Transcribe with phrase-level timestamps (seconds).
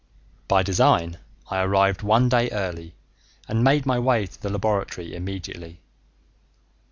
[0.47, 1.19] By design,
[1.51, 2.95] I arrived one day early
[3.47, 5.79] and made my way to the laboratory immediately.